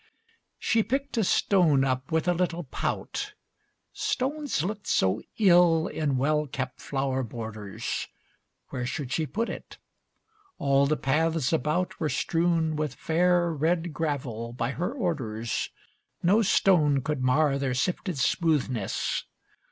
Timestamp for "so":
4.87-5.21